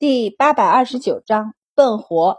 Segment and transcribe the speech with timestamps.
[0.00, 2.38] 第八百二十九章笨活。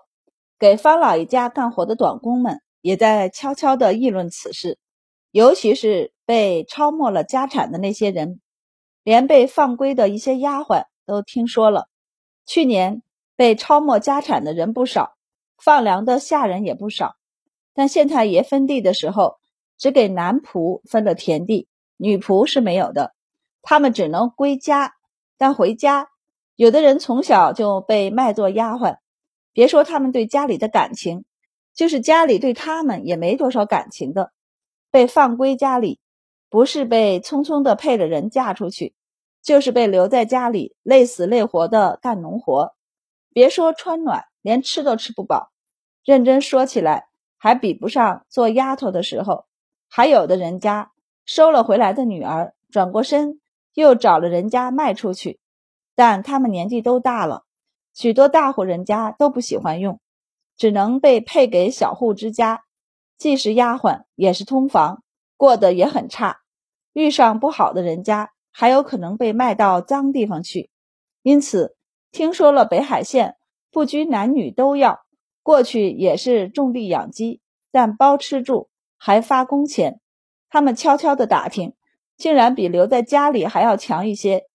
[0.57, 4.79] 给方老爷家干活的短工们也在悄悄地议论此事，
[5.31, 8.39] 尤其是被抄没了家产的那些人，
[9.03, 11.89] 连被放归的一些丫鬟都听说了。
[12.45, 13.03] 去年
[13.35, 15.17] 被抄没家产的人不少，
[15.57, 17.17] 放粮的下人也不少，
[17.73, 19.35] 但县太爷分地的时候，
[19.77, 23.13] 只给男仆分了田地，女仆是没有的，
[23.61, 24.93] 他们只能归家，
[25.37, 26.07] 但回家。
[26.59, 28.97] 有的人从小就被卖作丫鬟，
[29.53, 31.23] 别说他们对家里的感情，
[31.73, 34.33] 就是家里对他们也没多少感情的。
[34.91, 36.01] 被放归家里，
[36.49, 38.93] 不是被匆匆的配了人嫁出去，
[39.41, 42.73] 就是被留在家里累死累活的干农活。
[43.31, 45.53] 别说穿暖，连吃都吃不饱。
[46.03, 47.07] 认真说起来，
[47.37, 49.45] 还比不上做丫头的时候。
[49.87, 50.91] 还有的人家
[51.23, 53.39] 收了回来的女儿，转过身
[53.73, 55.39] 又找了人家卖出去。
[55.99, 57.43] 但他们年纪都大了，
[57.93, 59.99] 许多大户人家都不喜欢用，
[60.55, 62.63] 只能被配给小户之家，
[63.17, 65.03] 既是丫鬟，也是通房，
[65.35, 66.37] 过得也很差。
[66.93, 70.69] 遇上不好的人家，还有可能被卖到脏地方去。
[71.21, 71.75] 因此，
[72.11, 73.35] 听说了北海县
[73.69, 75.01] 不拘男女都要
[75.43, 77.41] 过去，也是种地养鸡，
[77.73, 79.99] 但包吃住，还发工钱。
[80.49, 81.73] 他们悄悄地打听，
[82.15, 84.45] 竟然比留在家里还要强一些。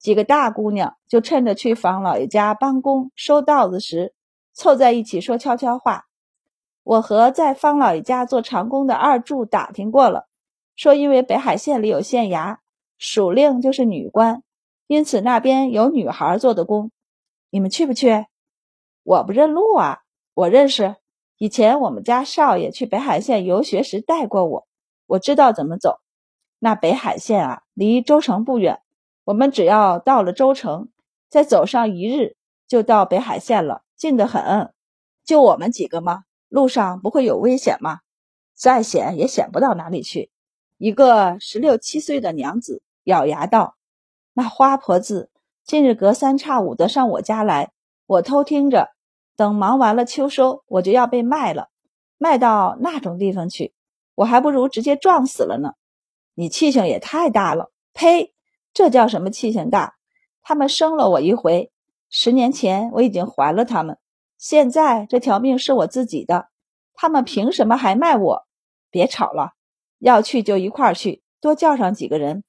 [0.00, 4.14] 几个大姑娘就趁着去房老爷家帮工收稻子时，
[4.54, 6.06] 凑在一起说悄悄话。
[6.82, 10.26] 我和在方老爷家做长工的二柱打听过了，
[10.74, 12.56] 说因为北海县里有县衙，
[12.96, 14.42] 属令就是女官，
[14.86, 16.90] 因此那边有女孩做的工。
[17.50, 18.26] 你们去不去？
[19.02, 19.98] 我不认路啊，
[20.32, 20.96] 我认识，
[21.36, 24.66] 以前我们家少爷去北海县游学时带过我，
[25.06, 26.00] 我知道怎么走。
[26.58, 28.80] 那北海县啊，离州城不远。
[29.30, 30.88] 我们只要到了州城，
[31.28, 32.36] 再走上一日，
[32.66, 34.72] 就到北海县了，近得很。
[35.24, 36.24] 就我们几个吗？
[36.48, 38.00] 路上不会有危险吗？
[38.56, 40.32] 再险也险不到哪里去。
[40.78, 43.76] 一个十六七岁的娘子咬牙道
[44.34, 45.30] ：“那花婆子
[45.64, 47.70] 近日隔三差五的上我家来，
[48.06, 48.88] 我偷听着，
[49.36, 51.68] 等忙完了秋收，我就要被卖了，
[52.18, 53.74] 卖到那种地方去，
[54.16, 55.74] 我还不如直接撞死了呢。
[56.34, 58.34] 你气性也太大了，呸！”
[58.72, 59.94] 这叫什么气性大？
[60.42, 61.70] 他们生了我一回，
[62.08, 63.98] 十年前我已经还了他们，
[64.38, 66.48] 现在这条命是我自己的，
[66.94, 68.46] 他们凭什么还卖我？
[68.90, 69.52] 别吵了，
[69.98, 72.42] 要去就一块儿去，多叫上几个人。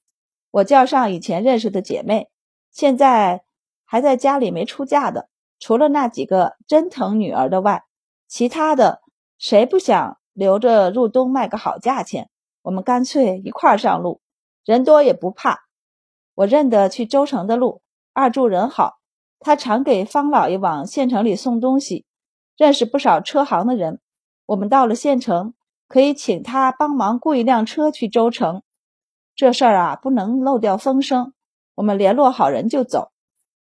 [0.51, 2.29] 我叫上以前认识的姐妹，
[2.71, 3.43] 现在
[3.85, 5.29] 还在家里没出嫁的，
[5.59, 7.83] 除了那几个真疼女儿的外，
[8.27, 9.01] 其他的
[9.37, 12.29] 谁不想留着入冬卖个好价钱？
[12.63, 14.21] 我们干脆一块儿上路，
[14.63, 15.59] 人多也不怕。
[16.35, 17.81] 我认得去州城的路，
[18.13, 18.99] 二柱人好，
[19.39, 22.05] 他常给方老爷往县城里送东西，
[22.57, 23.99] 认识不少车行的人。
[24.45, 25.53] 我们到了县城，
[25.87, 28.63] 可以请他帮忙雇一辆车去州城。
[29.35, 31.33] 这事儿啊，不能漏掉风声。
[31.75, 33.11] 我们联络好人就走。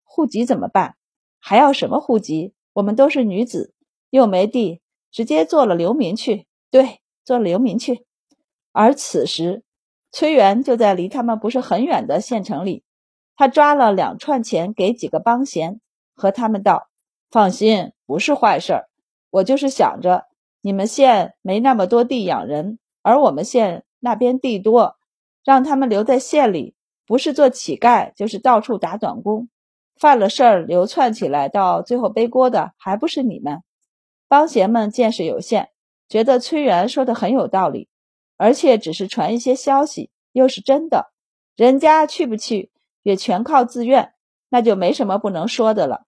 [0.04, 0.96] 户籍怎么办？
[1.40, 2.54] 还要什么户籍？
[2.74, 3.74] 我们都是女子，
[4.10, 4.82] 又没地，
[5.12, 6.48] 直接做了流民去。
[6.72, 8.06] 对，做了流民去。
[8.72, 9.64] 而此时。
[10.18, 12.84] 崔元就在离他们不是很远的县城里，
[13.36, 15.80] 他抓了两串钱给几个帮闲，
[16.16, 16.90] 和他们道
[17.30, 18.90] ：“放心，不是坏事儿。
[19.30, 20.26] 我就是想着
[20.62, 24.96] 你们县没那么多地养人，而我们县那边地多，
[25.46, 26.74] 让他们留在县里，
[27.06, 29.50] 不是做乞丐，就是到处打短工，
[30.00, 33.62] 犯了事儿流窜起来，到最后背锅的还不是你们？”
[34.28, 35.70] 帮闲们见识有限，
[36.10, 37.88] 觉得崔元说的很有道理。
[38.38, 41.12] 而且只是传一些消息，又是真的，
[41.56, 42.72] 人家去不去
[43.04, 44.14] 也全靠自愿，
[44.50, 46.06] 那就没什么不能说的了。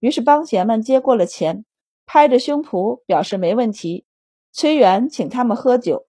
[0.00, 1.64] 于是帮闲们接过了钱，
[2.06, 4.04] 拍着胸脯表示没问题。
[4.52, 6.06] 崔元请他们喝酒，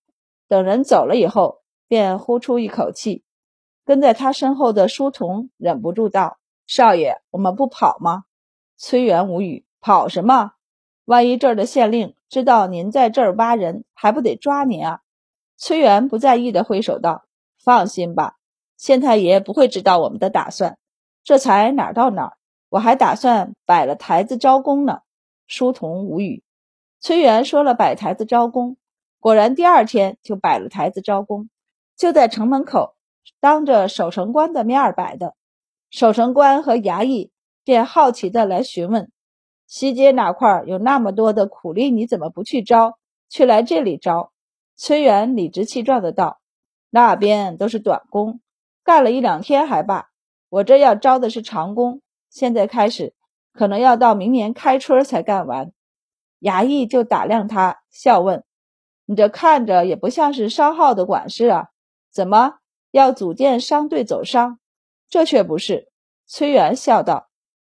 [0.47, 3.23] 等人走了以后，便呼出一口气。
[3.85, 8.23] 跟在他身后的书童忍不住道：“少爷，我们不跑吗？”
[8.77, 10.53] 崔元无语：“跑什么？
[11.05, 15.01] 万一这儿的县令知道您在这儿挖人，还不得抓您啊？”
[15.63, 17.25] 崔元不在意的挥手道
[17.63, 18.37] ：“放心吧，
[18.77, 20.79] 县太爷不会知道我们的打算。
[21.23, 22.37] 这才哪儿到哪儿，
[22.69, 25.01] 我还打算摆了台子招工呢。”
[25.45, 26.43] 书童无语。
[26.99, 28.77] 崔元说了摆台子招工，
[29.19, 31.47] 果然第二天就摆了台子招工，
[31.95, 32.95] 就在城门口，
[33.39, 35.35] 当着守城官的面儿摆的。
[35.91, 37.29] 守城官和衙役
[37.63, 39.11] 便好奇的来询问
[39.67, 41.91] ：“西街哪块有那么多的苦力？
[41.91, 42.97] 你怎么不去招，
[43.29, 44.31] 却来这里招？”
[44.83, 46.41] 崔元理直气壮的道
[46.89, 48.41] ：“那边都是短工，
[48.83, 50.09] 干了一两天还罢。
[50.49, 52.01] 我这要招的是长工。
[52.31, 53.13] 现在开始，
[53.53, 55.71] 可能要到明年开春才干完。
[56.39, 58.43] 衙役就打量他，笑问
[59.05, 61.67] ：“你这看着也不像是商号的管事啊，
[62.11, 62.55] 怎么
[62.89, 64.57] 要组建商队走商？”
[65.07, 65.91] 这却不是。
[66.25, 67.29] 崔元笑道：“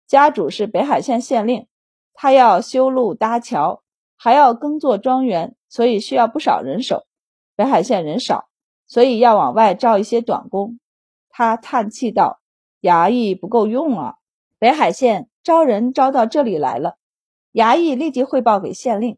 [0.05, 1.67] 家主是北海县县令，
[2.13, 3.81] 他要修路搭桥，
[4.17, 7.05] 还要耕作庄园，所以需要不少人手。
[7.55, 8.49] 北海县人少，
[8.87, 10.79] 所以要往外招一些短工。”
[11.29, 12.39] 他叹气道
[12.81, 14.15] ：“衙役不够用啊！
[14.59, 16.97] 北海县招人招到这里来了。”
[17.53, 19.17] 衙役立即汇报给县令。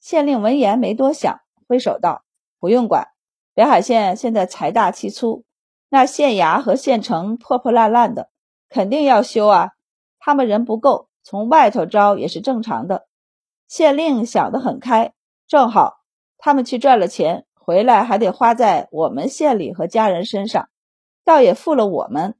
[0.00, 2.22] 县令闻言没多想，挥手道
[2.60, 3.08] ：“不用管。
[3.54, 5.44] 北海县现在财大气粗，
[5.88, 8.30] 那县衙和县城破破烂烂的，
[8.68, 9.70] 肯定要修啊。
[10.18, 13.06] 他们人不够，从外头招也是正常的。”
[13.68, 15.12] 县令想得很开，
[15.46, 15.98] 正好
[16.38, 20.68] 他们去赚了钱，回来还得花在我们县里和家人身上。
[21.24, 22.36] 倒也富了我们。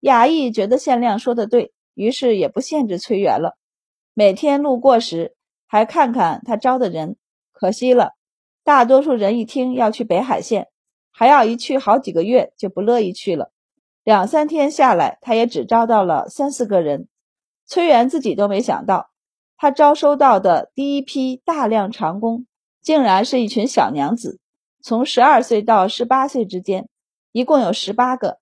[0.00, 3.56] 衙役觉得县令说的对，于是也不限制崔元了。
[4.14, 7.16] 每天路过时，还看看他招的人。
[7.52, 8.12] 可惜了，
[8.64, 10.68] 大多数人一听要去北海县，
[11.10, 13.52] 还要一去好几个月，就不乐意去了。
[14.04, 17.08] 两三天下来，他也只招到了三四个人。
[17.66, 19.07] 崔元自己都没想到，
[19.60, 22.46] 他招收到的第一批大量长工，
[22.80, 24.38] 竟然是一群小娘子，
[24.80, 26.88] 从十二岁到十八岁之间。
[27.32, 28.38] 一共有十八个，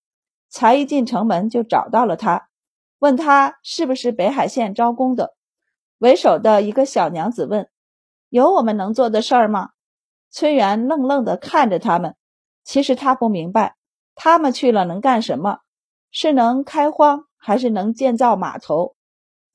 [0.51, 2.49] 才一进城门就找到了他，
[2.99, 5.35] 问他是不是北海县招工的。
[5.99, 7.69] 为首的一个小娘子问
[8.29, 9.71] ：“有我们能做的事儿吗？”
[10.31, 12.15] 崔元愣愣地看着他们。
[12.63, 13.77] 其实他不明白，
[14.15, 15.61] 他们去了能干什么？
[16.11, 18.96] 是能开荒，还是能建造码头？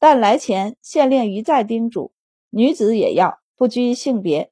[0.02, 2.12] 但来前县令一再叮嘱，
[2.50, 4.52] 女子也要，不拘性别，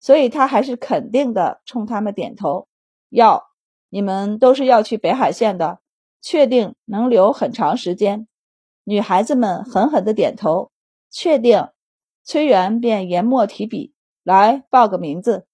[0.00, 2.66] 所以他还是肯定的冲他们点头，
[3.10, 3.44] 要。
[3.90, 5.80] 你们都是要去北海县的，
[6.22, 8.26] 确定能留很长时间？
[8.84, 10.70] 女孩子们狠狠的点头，
[11.10, 11.68] 确定。
[12.24, 13.92] 崔元便研墨提笔
[14.24, 15.46] 来报个名字。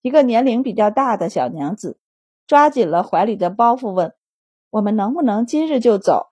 [0.00, 1.98] 一个年龄比较大的小娘子
[2.46, 4.14] 抓紧了怀里的包袱，问
[4.70, 6.28] ：“我们能不能今日就走？”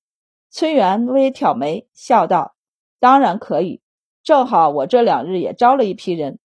[0.50, 2.54] 崔元微挑眉，笑道
[3.00, 3.80] ：“当然可以，
[4.22, 6.38] 正好我这两日也招了一批人，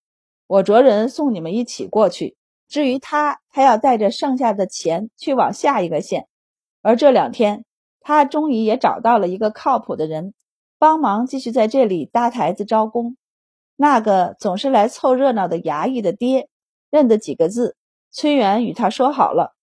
[0.48, 2.36] 我着人送你们一起过去。”
[2.68, 6.28] 至于他，他要带着剩下的钱去往下一个县，
[6.82, 7.66] 而这两天
[8.00, 10.34] 他终于也找到了一个靠谱的人，
[10.80, 13.18] 帮忙继续在这里搭台子招工。
[13.76, 16.48] 那个总是来凑热闹的衙役的爹
[16.90, 17.76] 认得几个字，
[18.10, 19.54] 崔元与他说好了，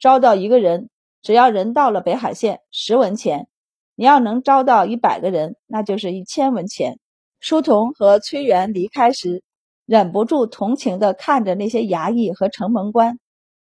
[0.00, 0.90] 招到一个人，
[1.22, 3.44] 只要人到了北海县，十文钱；
[3.98, 7.00] 你要能招到一百个人，那就是一千文钱。
[7.40, 9.42] 书童和崔元离开时。
[9.86, 13.18] 忍不住同情地看着那些衙役和城门官，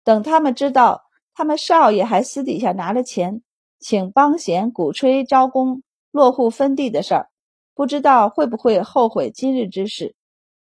[0.05, 1.03] 等他们知道
[1.35, 3.43] 他们少爷还私底下拿了钱，
[3.81, 5.83] 请帮闲鼓吹招工、
[6.13, 7.31] 落户分地的事儿，
[7.75, 10.15] 不知道会不会后悔今日之事。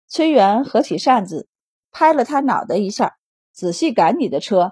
[0.07, 1.49] 崔元合起扇子，
[1.91, 3.17] 拍了他脑袋一下，
[3.51, 4.71] 仔细赶你的车，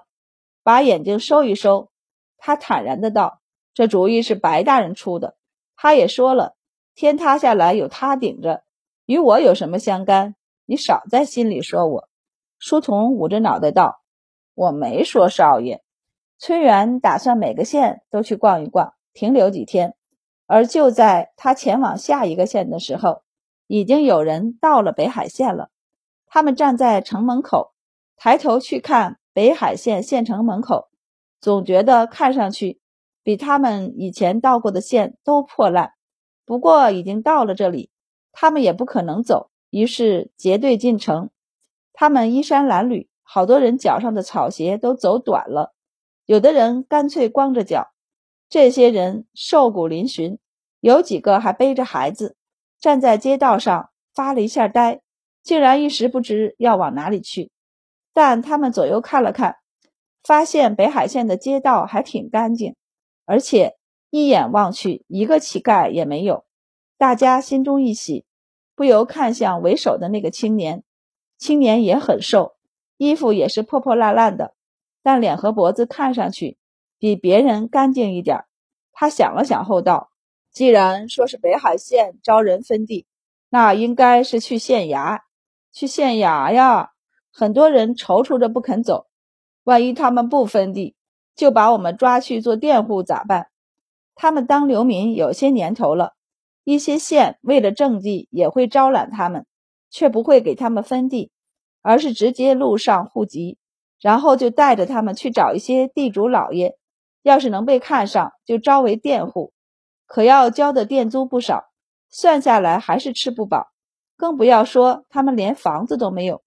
[0.62, 1.90] 把眼睛收一收。
[2.38, 3.39] 他坦然的道
[3.80, 5.36] ：“这主意是白大人出的，
[5.74, 6.54] 他也说了，
[6.94, 8.62] 天塌下来有他顶着，
[9.06, 10.34] 与我有什么相干？”
[10.68, 12.10] 你少在心里说我，
[12.58, 14.02] 书童捂着脑袋道
[14.52, 15.82] ：“我没说少爷。”
[16.36, 19.94] 崔元打算每个县都去逛一逛，停留几天。
[20.46, 23.22] 而就在他前往下一个县的时候，
[23.66, 25.70] 已经有人到了北海县了。
[26.26, 27.72] 他们站在城门口，
[28.18, 30.90] 抬头去看北海县县城门口，
[31.40, 32.78] 总觉得看上去
[33.22, 35.92] 比他们以前到过的县都破烂。
[36.44, 37.90] 不过已经到了这里，
[38.32, 39.50] 他们也不可能走。
[39.70, 41.30] 于是结队进城，
[41.92, 45.72] 他们衣衫褴褛，好多人脚上的草鞋都走短了，
[46.26, 47.92] 有的人干脆光着脚。
[48.48, 50.38] 这些人瘦骨嶙峋，
[50.80, 52.36] 有几个还背着孩子，
[52.80, 55.02] 站在街道上发了一下呆，
[55.44, 57.52] 竟然一时不知要往哪里去。
[58.12, 59.58] 但他们左右看了看，
[60.24, 62.74] 发现北海县的街道还挺干净，
[63.30, 63.76] 而且
[64.10, 66.44] 一眼望去一个乞丐也没有，
[66.98, 68.26] 大家心中一喜。
[68.74, 70.82] 不由看向为首的那个青年，
[71.38, 72.56] 青年也很瘦，
[72.96, 74.56] 衣服也是破破烂烂的，
[75.04, 76.58] 但脸和脖子看上去
[76.98, 78.46] 比别人干净一点。
[78.92, 80.10] 他想了想后道
[80.50, 83.06] ：“既然说是北海县招人分地，
[83.48, 85.20] 那应该是去县衙。
[85.70, 86.90] 去县衙呀，
[87.30, 89.06] 很多人踌躇着不肯走。
[89.62, 90.96] 万一他们不分地，
[91.34, 93.48] 就把我们抓去做佃户咋办？
[94.14, 96.14] 他们当流民有些年头了。”
[96.62, 99.46] 一些县为了政绩也会招揽他们，
[99.90, 101.32] 却不会给他们分地，
[101.80, 103.58] 而是直接录上户籍，
[103.98, 106.76] 然后就带着他们去找一些地主老爷。
[107.22, 109.52] 要是能被看上，就招为佃户，
[110.06, 111.64] 可要交的佃租不少。
[112.10, 113.68] 算下来还是吃不饱，
[114.16, 116.42] 更不要说他们连房子都没有，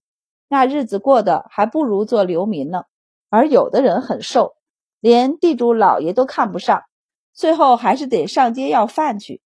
[0.47, 2.83] 那日子过得还不如做流民呢。
[3.29, 4.55] 而有的人很瘦，
[5.03, 6.85] 连地主老爷都看不上，
[7.33, 9.41] 最后还是得上街要饭去。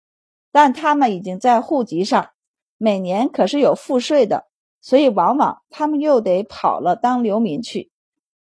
[0.52, 2.30] 但他们已经在户籍上，
[2.78, 4.46] 每年可是有赋税的，
[4.82, 7.90] 所以往往他们又得跑了当流民去。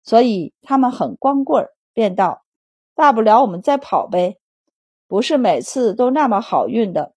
[0.02, 2.42] 所以他们很光棍儿，便道
[2.96, 4.38] ：“大不了我们再跑呗，
[5.06, 7.14] 不是每次都那么好运的。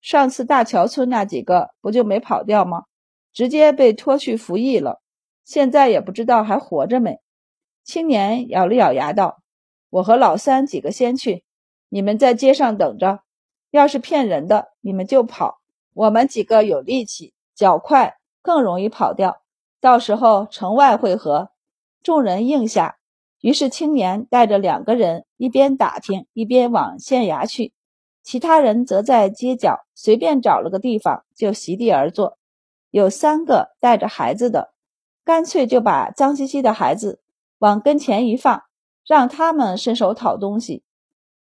[0.00, 2.84] 上次大桥村那几个不就没跑掉吗？
[3.32, 5.00] 直接被拖去服役了，
[5.44, 7.18] 现在也不知道还活着没。”
[7.84, 9.42] 青年咬了咬牙道
[9.90, 11.44] ：“我和老三几个先去，
[11.88, 13.20] 你们在街上等着。
[13.70, 15.60] 要是骗人的，你们就跑。
[15.94, 19.42] 我们几个有力气，脚快，更容易跑掉。
[19.80, 21.50] 到时候城外会合。”
[22.02, 22.96] 众人应下。
[23.40, 27.72] 于是青年带着两个人，一边打听，一边往县衙去。
[28.22, 32.38] 其他人则在街角随便找了个地方，就席地而坐。
[32.90, 34.74] 有三个带着孩子的，
[35.24, 37.20] 干脆就把脏兮兮的孩子。
[37.60, 38.62] 往跟前一放，
[39.06, 40.82] 让他们伸手讨东西。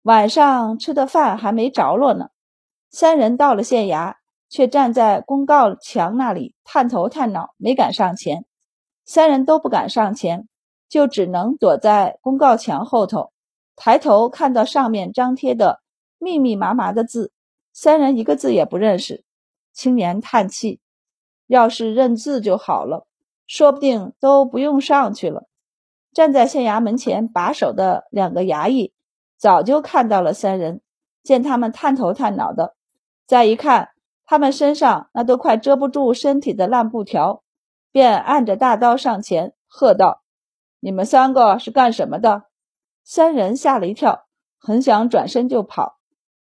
[0.02, 2.30] 晚上吃的饭还没着落呢，
[2.88, 4.14] 三人到了县衙，
[4.48, 8.46] 却站在公告墙那里探头探脑，没敢上前。
[9.04, 10.48] 三人都不敢上前，
[10.88, 13.32] 就只能躲在公告墙后头，
[13.76, 15.82] 抬头看到上面张贴的
[16.18, 17.32] 密密麻麻的字，
[17.74, 19.24] 三人一个字也不认识。
[19.74, 20.80] 青年叹气
[21.46, 23.06] ：“要是认字就好了，
[23.46, 25.47] 说不定都不用上去了。”
[26.12, 28.92] 站在县衙门前把守的两个衙役
[29.36, 30.80] 早就看到了三人，
[31.22, 32.74] 见他们探头探脑的，
[33.26, 33.90] 再一看
[34.26, 37.42] 他们身上那都快遮不住身体的烂布条，
[37.92, 40.22] 便按着大刀上前喝道
[40.80, 42.44] ：“你们三个是干什么的？”
[43.04, 44.26] 三人吓了一跳，
[44.58, 45.98] 很想转身就跑。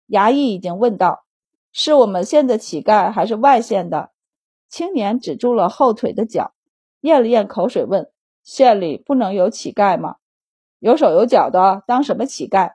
[0.08, 1.25] 衙役已经问道
[1.74, 4.12] ：“是我们县的乞丐还是外县的？”
[4.70, 6.53] 青年止住了后腿的脚，
[7.01, 8.10] 咽了咽口水问。
[8.43, 10.17] 县里不能有乞丐吗？
[10.79, 12.73] 有手有脚的当什么乞丐？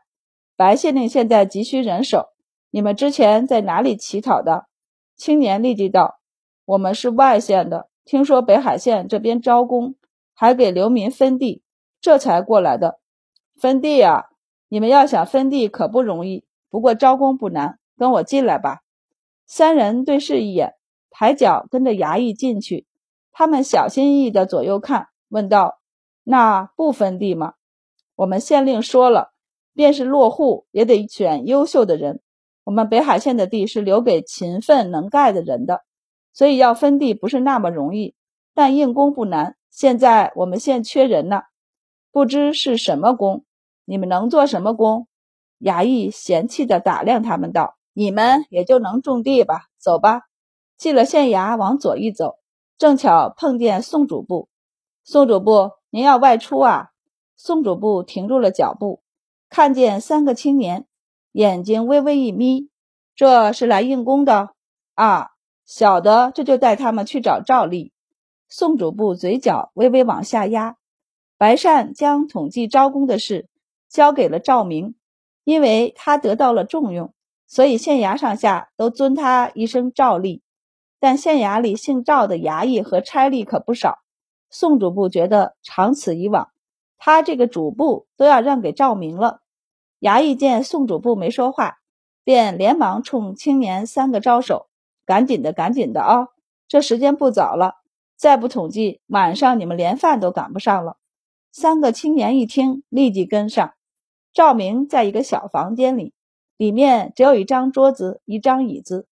[0.56, 2.30] 白县令现在急需人手，
[2.70, 4.66] 你们之前在哪里乞讨的？
[5.14, 6.20] 青年立即道
[6.64, 9.94] ：“我们是外县的，听说北海县这边招工，
[10.32, 11.62] 还给流民分地，
[12.00, 12.98] 这才过来的。
[13.56, 14.30] 分地啊，
[14.68, 18.80] 你们要想分地可不容易，不过招工不难，跟我进来吧。”
[19.44, 20.74] 三人对视一眼，
[21.10, 22.86] 抬脚跟着衙役进去。
[23.32, 25.08] 他们小心翼翼地左右看。
[25.28, 25.78] 问道
[26.24, 27.54] ：“那不分地吗？
[28.16, 29.32] 我们县令说了，
[29.74, 32.20] 便是落户也得选优秀的人。
[32.64, 35.82] 我们北海县的地是留给勤奋能干的人的，
[36.32, 38.14] 所以要分地不是那么容易。
[38.54, 39.56] 但硬工不难。
[39.70, 41.42] 现在我们县缺人呢，
[42.10, 43.44] 不知是什么工？
[43.84, 45.06] 你们能做什么工？”
[45.60, 49.66] 衙役嫌弃的打量他们道：“你们也就能种地吧。
[49.78, 50.22] 走吧。”
[50.76, 52.36] 进了县衙，往左一走，
[52.78, 54.48] 正巧碰见宋主簿。
[55.10, 56.90] 宋主簿，您要外出啊？
[57.34, 59.00] 宋主簿停住了脚步，
[59.48, 60.86] 看见三个青年，
[61.32, 62.68] 眼睛微微一眯，
[63.16, 64.50] 这是来应工的
[64.92, 65.30] 啊。
[65.64, 67.90] 小的这就带他们去找赵丽。
[68.50, 70.76] 宋主簿嘴角微微往下压。
[71.38, 73.48] 白善将统计招工的事
[73.88, 74.94] 交给了赵明，
[75.42, 77.14] 因为他得到了重用，
[77.46, 80.42] 所以县衙上下都尊他一声赵吏。
[81.00, 84.00] 但县衙里姓赵的衙役和差吏可不少。
[84.50, 86.50] 宋主簿觉得长此以往，
[86.96, 89.40] 他这个主簿都要让给赵明了。
[90.00, 91.78] 衙役见宋主簿没说话，
[92.24, 94.68] 便连忙冲青年三个招手
[95.04, 96.28] ：“赶紧的，赶紧的啊！
[96.68, 97.74] 这时间不早了，
[98.16, 100.96] 再不统计，晚上你们连饭都赶不上了。”
[101.50, 103.74] 三个青年一听，立即跟上。
[104.32, 106.12] 赵明在一个小房间里，
[106.56, 109.08] 里面只有一张桌子、一张椅子，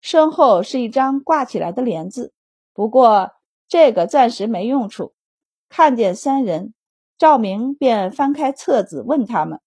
[0.00, 2.32] 身后是一张挂起来的帘子。
[2.74, 3.32] 不过，
[3.68, 5.14] 这个暂时没用处。
[5.68, 6.72] 看见三人，
[7.18, 9.60] 赵明便翻开册子，问他们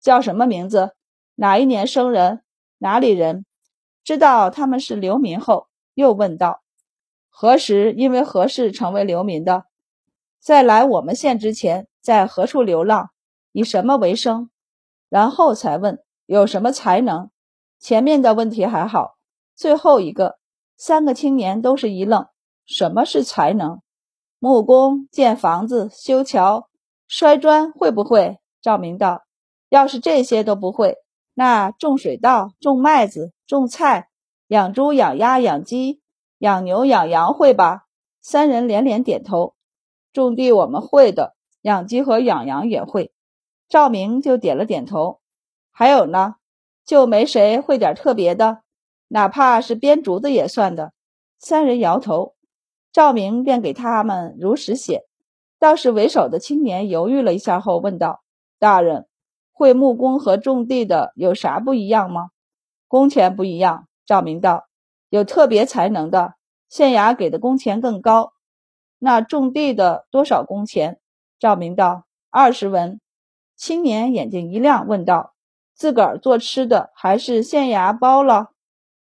[0.00, 0.94] 叫什么名字，
[1.34, 2.42] 哪一年生人，
[2.78, 3.46] 哪里人。
[4.04, 6.62] 知道他们是流民后，又问道：
[7.30, 9.64] 何时因为何事成为流民的？
[10.38, 13.10] 在来我们县之前，在何处流浪，
[13.52, 14.50] 以什么为生？
[15.08, 17.30] 然后才问有什么才能。
[17.78, 19.16] 前面的问题还好，
[19.54, 20.38] 最后一个，
[20.76, 22.28] 三个青年都是一愣。
[22.66, 23.80] 什么是才能？
[24.38, 26.68] 木工、建房子、修桥、
[27.08, 28.38] 摔砖会不会？
[28.60, 29.22] 赵明道
[29.70, 30.96] ：“要是这些都不会，
[31.34, 34.08] 那种水稻、种麦子、种菜、
[34.48, 36.00] 养猪、养鸭、养鸡、
[36.38, 37.84] 养牛、养羊会吧？”
[38.20, 39.54] 三人连连点头。
[40.12, 43.12] 种地我们会的，养鸡和养羊也会。
[43.68, 45.20] 赵明就点了点头。
[45.70, 46.36] 还有呢，
[46.84, 48.62] 就没谁会点特别的？
[49.08, 50.92] 哪怕是编竹子也算的。
[51.38, 52.34] 三人摇头，
[52.96, 55.02] 赵明便给他们如实写。
[55.58, 58.22] 倒是为首的青年犹豫了一下后问道
[58.58, 59.06] ：“大人，
[59.52, 62.30] 会木工和种地的有啥不一样吗？”
[62.88, 63.86] 工钱不一样。
[64.06, 64.64] 赵明道
[65.10, 66.36] ：“有特别才能的，
[66.70, 68.32] 县衙给的工钱更高。
[68.98, 70.98] 那种地的多少工钱？”
[71.38, 72.98] 赵明道：“二十文。”
[73.54, 75.34] 青年眼睛一亮，问道
[75.76, 78.52] ：“自个儿做吃的，还是县衙包了？”